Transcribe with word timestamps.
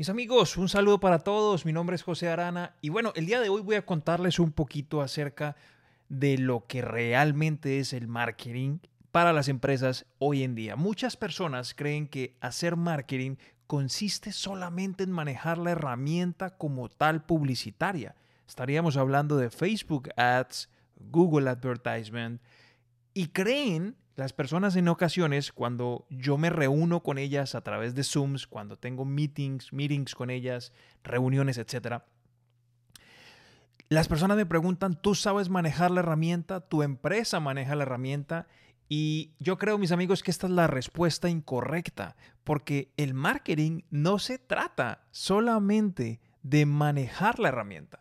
Mis 0.00 0.08
amigos, 0.08 0.56
un 0.56 0.70
saludo 0.70 0.98
para 0.98 1.18
todos. 1.18 1.66
Mi 1.66 1.74
nombre 1.74 1.94
es 1.94 2.02
José 2.02 2.30
Arana 2.30 2.74
y 2.80 2.88
bueno, 2.88 3.12
el 3.16 3.26
día 3.26 3.38
de 3.38 3.50
hoy 3.50 3.60
voy 3.60 3.74
a 3.74 3.84
contarles 3.84 4.38
un 4.38 4.50
poquito 4.50 5.02
acerca 5.02 5.56
de 6.08 6.38
lo 6.38 6.66
que 6.66 6.80
realmente 6.80 7.80
es 7.80 7.92
el 7.92 8.08
marketing 8.08 8.78
para 9.12 9.34
las 9.34 9.48
empresas 9.48 10.06
hoy 10.18 10.42
en 10.42 10.54
día. 10.54 10.74
Muchas 10.74 11.18
personas 11.18 11.74
creen 11.74 12.08
que 12.08 12.34
hacer 12.40 12.76
marketing 12.76 13.36
consiste 13.66 14.32
solamente 14.32 15.04
en 15.04 15.10
manejar 15.10 15.58
la 15.58 15.72
herramienta 15.72 16.56
como 16.56 16.88
tal 16.88 17.22
publicitaria. 17.26 18.14
Estaríamos 18.48 18.96
hablando 18.96 19.36
de 19.36 19.50
Facebook 19.50 20.08
Ads, 20.16 20.70
Google 21.10 21.50
Advertisement 21.50 22.40
y 23.12 23.26
creen 23.26 23.96
las 24.16 24.32
personas 24.32 24.76
en 24.76 24.88
ocasiones, 24.88 25.52
cuando 25.52 26.06
yo 26.10 26.36
me 26.36 26.50
reúno 26.50 27.02
con 27.02 27.18
ellas 27.18 27.54
a 27.54 27.62
través 27.62 27.94
de 27.94 28.04
Zooms, 28.04 28.46
cuando 28.46 28.76
tengo 28.76 29.04
meetings, 29.04 29.72
meetings 29.72 30.14
con 30.14 30.30
ellas, 30.30 30.72
reuniones, 31.02 31.58
etc., 31.58 32.02
las 33.88 34.06
personas 34.06 34.36
me 34.36 34.46
preguntan, 34.46 35.00
¿tú 35.00 35.16
sabes 35.16 35.48
manejar 35.48 35.90
la 35.90 35.98
herramienta? 35.98 36.60
¿Tu 36.60 36.84
empresa 36.84 37.40
maneja 37.40 37.74
la 37.74 37.82
herramienta? 37.82 38.46
Y 38.88 39.32
yo 39.40 39.58
creo, 39.58 39.78
mis 39.78 39.90
amigos, 39.90 40.22
que 40.22 40.30
esta 40.30 40.46
es 40.46 40.52
la 40.52 40.68
respuesta 40.68 41.28
incorrecta, 41.28 42.14
porque 42.44 42.92
el 42.96 43.14
marketing 43.14 43.82
no 43.90 44.20
se 44.20 44.38
trata 44.38 45.08
solamente 45.10 46.20
de 46.42 46.66
manejar 46.66 47.40
la 47.40 47.48
herramienta 47.48 48.00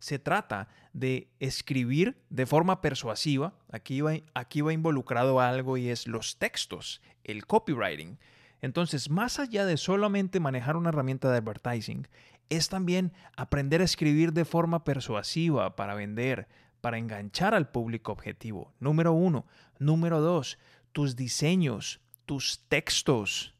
se 0.00 0.18
trata 0.18 0.68
de 0.92 1.30
escribir 1.38 2.16
de 2.30 2.46
forma 2.46 2.80
persuasiva. 2.80 3.54
Aquí 3.70 4.00
va, 4.00 4.72
involucrado 4.72 5.40
algo 5.40 5.76
y 5.76 5.88
es 5.88 6.08
los 6.08 6.38
textos, 6.38 7.00
el 7.22 7.46
copywriting. 7.46 8.18
Entonces, 8.62 9.10
más 9.10 9.38
allá 9.38 9.64
de 9.64 9.76
solamente 9.76 10.40
manejar 10.40 10.76
una 10.76 10.88
herramienta 10.88 11.30
de 11.30 11.38
advertising, 11.38 12.08
es 12.48 12.68
también 12.68 13.12
aprender 13.36 13.82
a 13.82 13.84
escribir 13.84 14.32
de 14.32 14.44
forma 14.44 14.84
persuasiva 14.84 15.76
para 15.76 15.94
vender, 15.94 16.48
para 16.80 16.98
enganchar 16.98 17.54
al 17.54 17.70
público 17.70 18.10
objetivo. 18.10 18.74
Número 18.80 19.12
uno. 19.12 19.46
Número 19.78 20.20
dos, 20.20 20.58
tus 20.92 21.14
diseños, 21.14 22.00
tus 22.24 22.66
textos. 22.68 23.54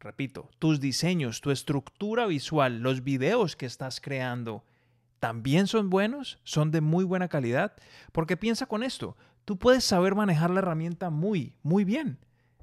Repito, 0.00 0.50
tus 0.58 0.80
diseños, 0.80 1.40
tu 1.40 1.50
estructura 1.50 2.26
visual, 2.26 2.80
los 2.80 3.02
videos 3.02 3.56
que 3.56 3.66
estás 3.66 4.00
creando 4.00 4.64
también 5.26 5.66
son 5.66 5.90
buenos, 5.90 6.38
son 6.44 6.70
de 6.70 6.80
muy 6.80 7.02
buena 7.02 7.26
calidad, 7.26 7.72
porque 8.12 8.36
piensa 8.36 8.66
con 8.66 8.84
esto, 8.84 9.16
tú 9.44 9.58
puedes 9.58 9.82
saber 9.82 10.14
manejar 10.14 10.50
la 10.50 10.60
herramienta 10.60 11.10
muy, 11.10 11.56
muy 11.64 11.82
bien, 11.82 12.20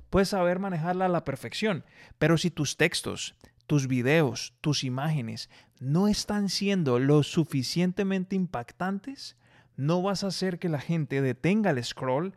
puedes 0.09 0.30
saber 0.30 0.59
manejarla 0.59 1.08
a 1.08 1.09
la 1.09 1.25
perfección, 1.25 1.84
pero 2.19 2.38
si 2.38 2.52
tus 2.52 2.78
textos, 2.78 3.36
tus 3.67 3.89
videos, 3.89 4.53
tus 4.61 4.86
imágenes 4.86 5.50
no 5.81 6.08
están 6.08 6.47
siendo 6.47 7.00
lo 7.00 7.23
suficientemente 7.23 8.38
impactantes, 8.38 9.36
no 9.75 10.02
vas 10.02 10.23
a 10.23 10.28
hacer 10.28 10.58
que 10.58 10.69
la 10.69 10.80
gente 10.80 11.22
detenga 11.22 11.72
el 11.72 11.84
scroll, 11.84 12.34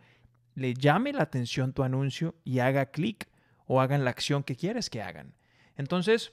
le 0.57 0.75
llame 0.75 1.13
la 1.13 1.23
atención 1.23 1.73
tu 1.73 1.85
anuncio 1.85 2.35
y 2.43 2.59
haga 2.59 2.87
clic 2.87 3.29
o 3.65 3.81
hagan 3.81 4.03
la 4.03 4.11
acción 4.11 4.43
que 4.43 4.57
quieres 4.57 4.91
que 4.91 5.03
hagan. 5.03 5.37
Entonces, 5.77 6.33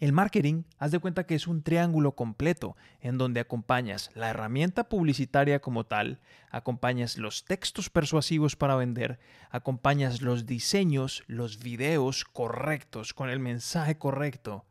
el 0.00 0.12
marketing, 0.12 0.64
haz 0.78 0.90
de 0.90 0.98
cuenta 0.98 1.26
que 1.26 1.34
es 1.34 1.46
un 1.46 1.62
triángulo 1.62 2.16
completo 2.16 2.74
en 3.00 3.18
donde 3.18 3.38
acompañas 3.40 4.10
la 4.14 4.30
herramienta 4.30 4.88
publicitaria 4.88 5.60
como 5.60 5.84
tal, 5.84 6.20
acompañas 6.50 7.18
los 7.18 7.44
textos 7.44 7.90
persuasivos 7.90 8.56
para 8.56 8.76
vender, 8.76 9.20
acompañas 9.50 10.22
los 10.22 10.46
diseños, 10.46 11.22
los 11.26 11.62
videos 11.62 12.24
correctos 12.24 13.12
con 13.12 13.28
el 13.28 13.40
mensaje 13.40 13.98
correcto 13.98 14.64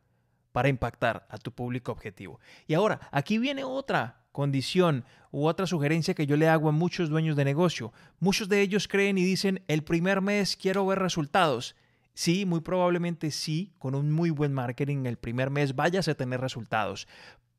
para 0.50 0.68
impactar 0.68 1.26
a 1.30 1.38
tu 1.38 1.52
público 1.52 1.92
objetivo. 1.92 2.40
Y 2.66 2.74
ahora, 2.74 3.00
aquí 3.12 3.38
viene 3.38 3.62
otra 3.62 4.24
condición 4.32 5.04
u 5.30 5.46
otra 5.46 5.66
sugerencia 5.66 6.14
que 6.14 6.26
yo 6.26 6.36
le 6.36 6.48
hago 6.48 6.68
a 6.68 6.72
muchos 6.72 7.08
dueños 7.08 7.36
de 7.36 7.44
negocio. 7.44 7.92
Muchos 8.18 8.48
de 8.48 8.62
ellos 8.62 8.88
creen 8.88 9.16
y 9.16 9.24
dicen, 9.24 9.62
el 9.68 9.84
primer 9.84 10.20
mes 10.22 10.56
quiero 10.56 10.84
ver 10.86 10.98
resultados. 10.98 11.76
Sí, 12.14 12.44
muy 12.44 12.60
probablemente 12.60 13.30
sí, 13.30 13.72
con 13.78 13.94
un 13.94 14.10
muy 14.10 14.30
buen 14.30 14.52
marketing 14.52 15.06
el 15.06 15.16
primer 15.16 15.50
mes 15.50 15.74
vayas 15.74 16.08
a 16.08 16.14
tener 16.14 16.40
resultados. 16.40 17.06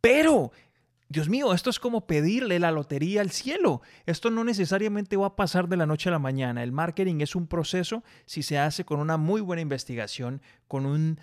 Pero, 0.01 0.51
Dios 1.09 1.29
mío, 1.29 1.53
esto 1.53 1.69
es 1.69 1.79
como 1.79 2.05
pedirle 2.07 2.59
la 2.59 2.71
lotería 2.71 3.21
al 3.21 3.31
cielo. 3.31 3.81
Esto 4.05 4.29
no 4.29 4.43
necesariamente 4.43 5.17
va 5.17 5.27
a 5.27 5.35
pasar 5.35 5.67
de 5.67 5.77
la 5.77 5.85
noche 5.85 6.09
a 6.09 6.11
la 6.11 6.19
mañana. 6.19 6.63
El 6.63 6.71
marketing 6.71 7.21
es 7.21 7.35
un 7.35 7.47
proceso 7.47 8.03
si 8.25 8.43
se 8.43 8.57
hace 8.57 8.85
con 8.85 8.99
una 8.99 9.17
muy 9.17 9.41
buena 9.41 9.61
investigación, 9.61 10.41
con 10.67 10.85
un 10.85 11.19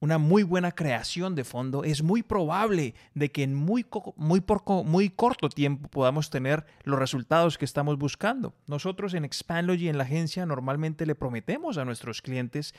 una 0.00 0.16
muy 0.16 0.42
buena 0.42 0.72
creación 0.72 1.34
de 1.34 1.44
fondo, 1.44 1.84
es 1.84 2.02
muy 2.02 2.22
probable 2.22 2.94
de 3.14 3.30
que 3.30 3.42
en 3.42 3.54
muy, 3.54 3.86
muy, 4.16 4.42
muy 4.84 5.10
corto 5.10 5.50
tiempo 5.50 5.88
podamos 5.88 6.30
tener 6.30 6.64
los 6.84 6.98
resultados 6.98 7.58
que 7.58 7.66
estamos 7.66 7.98
buscando. 7.98 8.54
Nosotros 8.66 9.12
en 9.12 9.26
Expandlogy, 9.26 9.88
en 9.88 9.98
la 9.98 10.04
agencia, 10.04 10.46
normalmente 10.46 11.04
le 11.04 11.14
prometemos 11.14 11.76
a 11.76 11.84
nuestros 11.84 12.22
clientes 12.22 12.74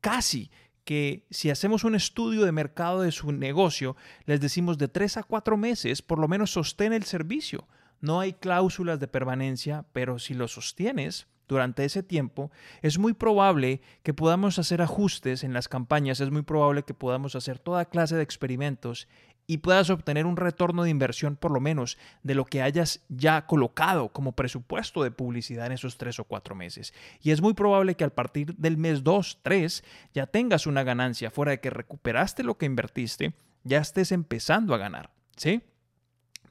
casi 0.00 0.50
que 0.84 1.26
si 1.30 1.48
hacemos 1.48 1.84
un 1.84 1.94
estudio 1.94 2.44
de 2.44 2.52
mercado 2.52 3.02
de 3.02 3.12
su 3.12 3.32
negocio, 3.32 3.96
les 4.26 4.40
decimos 4.40 4.76
de 4.76 4.88
tres 4.88 5.16
a 5.16 5.22
cuatro 5.22 5.56
meses, 5.56 6.02
por 6.02 6.18
lo 6.18 6.28
menos 6.28 6.50
sostén 6.50 6.92
el 6.92 7.04
servicio. 7.04 7.66
No 8.00 8.20
hay 8.20 8.34
cláusulas 8.34 9.00
de 9.00 9.08
permanencia, 9.08 9.86
pero 9.92 10.18
si 10.18 10.34
lo 10.34 10.46
sostienes, 10.46 11.26
durante 11.48 11.84
ese 11.84 12.02
tiempo, 12.02 12.50
es 12.82 12.98
muy 12.98 13.12
probable 13.12 13.80
que 14.02 14.14
podamos 14.14 14.58
hacer 14.58 14.82
ajustes 14.82 15.44
en 15.44 15.52
las 15.52 15.68
campañas, 15.68 16.20
es 16.20 16.30
muy 16.30 16.42
probable 16.42 16.82
que 16.82 16.94
podamos 16.94 17.36
hacer 17.36 17.58
toda 17.58 17.84
clase 17.84 18.16
de 18.16 18.22
experimentos 18.22 19.08
y 19.46 19.58
puedas 19.58 19.90
obtener 19.90 20.26
un 20.26 20.36
retorno 20.36 20.84
de 20.84 20.90
inversión 20.90 21.36
por 21.36 21.50
lo 21.50 21.60
menos 21.60 21.98
de 22.22 22.34
lo 22.34 22.44
que 22.44 22.62
hayas 22.62 23.04
ya 23.08 23.46
colocado 23.46 24.08
como 24.08 24.32
presupuesto 24.32 25.02
de 25.02 25.10
publicidad 25.10 25.66
en 25.66 25.72
esos 25.72 25.98
tres 25.98 26.18
o 26.18 26.24
cuatro 26.24 26.54
meses. 26.54 26.94
Y 27.20 27.30
es 27.30 27.42
muy 27.42 27.54
probable 27.54 27.94
que 27.94 28.04
al 28.04 28.12
partir 28.12 28.54
del 28.56 28.76
mes 28.76 29.04
2, 29.04 29.40
3, 29.42 29.84
ya 30.14 30.26
tengas 30.26 30.66
una 30.66 30.82
ganancia 30.82 31.30
fuera 31.30 31.52
de 31.52 31.60
que 31.60 31.70
recuperaste 31.70 32.42
lo 32.42 32.56
que 32.56 32.66
invertiste, 32.66 33.34
ya 33.64 33.78
estés 33.78 34.12
empezando 34.12 34.74
a 34.74 34.78
ganar. 34.78 35.10
¿Sí? 35.36 35.62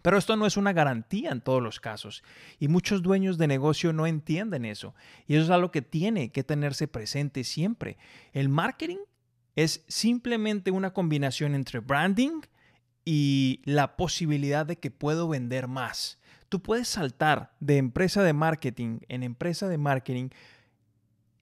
Pero 0.03 0.17
esto 0.17 0.35
no 0.35 0.45
es 0.45 0.57
una 0.57 0.73
garantía 0.73 1.31
en 1.31 1.39
todos 1.39 1.63
los 1.63 1.79
casos 1.79 2.23
y 2.59 2.67
muchos 2.67 3.01
dueños 3.01 3.37
de 3.37 3.47
negocio 3.47 3.93
no 3.93 4.05
entienden 4.05 4.65
eso 4.65 4.93
y 5.27 5.35
eso 5.35 5.45
es 5.45 5.49
algo 5.49 5.71
que 5.71 5.81
tiene 5.81 6.29
que 6.31 6.43
tenerse 6.43 6.89
presente 6.89 7.45
siempre. 7.45 7.97
El 8.33 8.49
marketing 8.49 8.97
es 9.55 9.85
simplemente 9.87 10.71
una 10.71 10.91
combinación 10.91 11.55
entre 11.55 11.79
branding 11.79 12.41
y 13.05 13.61
la 13.63 13.95
posibilidad 13.95 14.65
de 14.65 14.77
que 14.77 14.91
puedo 14.91 15.29
vender 15.29 15.69
más. 15.69 16.19
Tú 16.49 16.61
puedes 16.61 16.89
saltar 16.89 17.53
de 17.61 17.77
empresa 17.77 18.23
de 18.23 18.33
marketing 18.33 18.99
en 19.07 19.23
empresa 19.23 19.69
de 19.69 19.77
marketing 19.77 20.29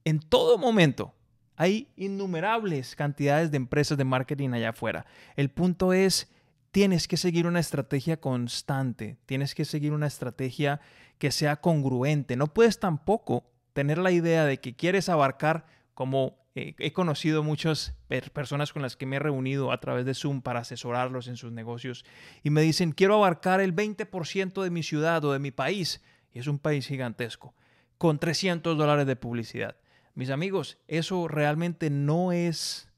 en 0.05 0.19
todo 0.19 0.59
momento. 0.59 1.15
Hay 1.55 1.87
innumerables 1.95 2.95
cantidades 2.95 3.49
de 3.49 3.57
empresas 3.57 3.97
de 3.97 4.05
marketing 4.05 4.51
allá 4.51 4.69
afuera. 4.69 5.07
El 5.35 5.49
punto 5.49 5.93
es 5.93 6.31
tienes 6.71 7.07
que 7.07 7.17
seguir 7.17 7.47
una 7.47 7.59
estrategia 7.59 8.19
constante, 8.19 9.17
tienes 9.25 9.53
que 9.53 9.65
seguir 9.65 9.93
una 9.93 10.07
estrategia 10.07 10.79
que 11.17 11.31
sea 11.31 11.57
congruente. 11.57 12.35
No 12.35 12.47
puedes 12.47 12.79
tampoco 12.79 13.51
tener 13.73 13.97
la 13.97 14.11
idea 14.11 14.45
de 14.45 14.59
que 14.59 14.75
quieres 14.75 15.09
abarcar, 15.09 15.65
como 15.93 16.39
eh, 16.55 16.75
he 16.79 16.93
conocido 16.93 17.43
muchas 17.43 17.95
personas 18.33 18.73
con 18.73 18.81
las 18.81 18.97
que 18.97 19.05
me 19.05 19.17
he 19.17 19.19
reunido 19.19 19.71
a 19.71 19.79
través 19.79 20.05
de 20.05 20.13
Zoom 20.13 20.41
para 20.41 20.61
asesorarlos 20.61 21.27
en 21.27 21.37
sus 21.37 21.51
negocios, 21.51 22.05
y 22.43 22.49
me 22.49 22.61
dicen, 22.61 22.91
quiero 22.91 23.15
abarcar 23.15 23.61
el 23.61 23.75
20% 23.75 24.63
de 24.63 24.69
mi 24.69 24.83
ciudad 24.83 25.23
o 25.23 25.33
de 25.33 25.39
mi 25.39 25.51
país, 25.51 26.01
y 26.33 26.39
es 26.39 26.47
un 26.47 26.59
país 26.59 26.87
gigantesco, 26.87 27.53
con 27.97 28.17
300 28.17 28.77
dólares 28.77 29.05
de 29.05 29.15
publicidad. 29.15 29.77
Mis 30.13 30.29
amigos, 30.29 30.77
eso 30.87 31.27
realmente 31.27 31.89
no 31.89 32.31
es, 32.31 32.89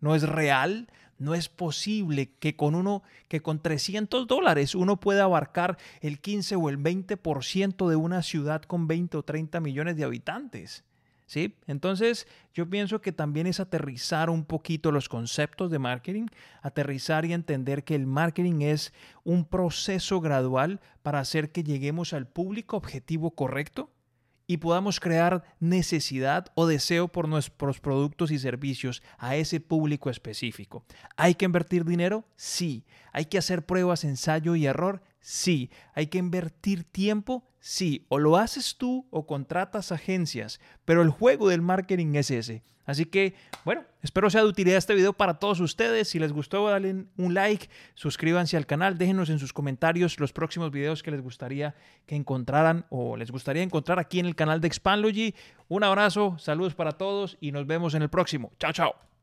no 0.00 0.14
es 0.14 0.22
real, 0.22 0.88
no 1.18 1.34
es 1.34 1.48
posible 1.48 2.30
que 2.38 2.56
con 2.56 2.74
uno, 2.74 3.02
que 3.28 3.40
con 3.40 3.60
300 3.60 4.26
dólares 4.26 4.74
uno 4.74 4.98
pueda 4.98 5.24
abarcar 5.24 5.78
el 6.00 6.20
15 6.20 6.56
o 6.56 6.68
el 6.68 6.78
20% 6.78 7.88
de 7.88 7.96
una 7.96 8.22
ciudad 8.22 8.62
con 8.62 8.86
20 8.86 9.16
o 9.16 9.22
30 9.22 9.60
millones 9.60 9.96
de 9.96 10.04
habitantes. 10.04 10.84
¿Sí? 11.28 11.56
Entonces, 11.66 12.28
yo 12.54 12.70
pienso 12.70 13.00
que 13.00 13.10
también 13.10 13.48
es 13.48 13.58
aterrizar 13.58 14.30
un 14.30 14.44
poquito 14.44 14.92
los 14.92 15.08
conceptos 15.08 15.72
de 15.72 15.80
marketing, 15.80 16.26
aterrizar 16.62 17.24
y 17.24 17.32
entender 17.32 17.82
que 17.82 17.96
el 17.96 18.06
marketing 18.06 18.60
es 18.60 18.92
un 19.24 19.44
proceso 19.44 20.20
gradual 20.20 20.80
para 21.02 21.18
hacer 21.18 21.50
que 21.50 21.64
lleguemos 21.64 22.12
al 22.12 22.28
público 22.28 22.76
objetivo 22.76 23.32
correcto 23.32 23.90
y 24.46 24.58
podamos 24.58 25.00
crear 25.00 25.42
necesidad 25.60 26.46
o 26.54 26.66
deseo 26.66 27.08
por 27.08 27.28
nuestros 27.28 27.80
productos 27.80 28.30
y 28.30 28.38
servicios 28.38 29.02
a 29.18 29.36
ese 29.36 29.60
público 29.60 30.10
específico. 30.10 30.84
¿Hay 31.16 31.34
que 31.34 31.44
invertir 31.44 31.84
dinero? 31.84 32.24
Sí. 32.36 32.84
¿Hay 33.12 33.26
que 33.26 33.38
hacer 33.38 33.66
pruebas, 33.66 34.04
ensayo 34.04 34.54
y 34.54 34.66
error? 34.66 35.02
Sí. 35.26 35.70
Hay 35.92 36.06
que 36.06 36.18
invertir 36.18 36.84
tiempo, 36.84 37.50
sí. 37.58 38.06
O 38.10 38.20
lo 38.20 38.36
haces 38.36 38.76
tú 38.78 39.08
o 39.10 39.26
contratas 39.26 39.90
agencias, 39.90 40.60
pero 40.84 41.02
el 41.02 41.10
juego 41.10 41.48
del 41.48 41.62
marketing 41.62 42.14
es 42.14 42.30
ese. 42.30 42.62
Así 42.84 43.06
que, 43.06 43.34
bueno, 43.64 43.82
espero 44.02 44.30
sea 44.30 44.42
de 44.42 44.46
utilidad 44.46 44.78
este 44.78 44.94
video 44.94 45.14
para 45.14 45.40
todos 45.40 45.58
ustedes. 45.58 46.06
Si 46.06 46.20
les 46.20 46.32
gustó, 46.32 46.68
dale 46.68 47.06
un 47.16 47.34
like, 47.34 47.68
suscríbanse 47.96 48.56
al 48.56 48.66
canal, 48.66 48.98
déjenos 48.98 49.28
en 49.28 49.40
sus 49.40 49.52
comentarios 49.52 50.20
los 50.20 50.32
próximos 50.32 50.70
videos 50.70 51.02
que 51.02 51.10
les 51.10 51.20
gustaría 51.20 51.74
que 52.06 52.14
encontraran 52.14 52.86
o 52.88 53.16
les 53.16 53.32
gustaría 53.32 53.64
encontrar 53.64 53.98
aquí 53.98 54.20
en 54.20 54.26
el 54.26 54.36
canal 54.36 54.60
de 54.60 54.68
Expandlogy. 54.68 55.34
Un 55.66 55.82
abrazo, 55.82 56.38
saludos 56.38 56.76
para 56.76 56.92
todos 56.92 57.36
y 57.40 57.50
nos 57.50 57.66
vemos 57.66 57.94
en 57.94 58.02
el 58.02 58.10
próximo. 58.10 58.52
Chao, 58.60 58.72
chao. 58.72 59.15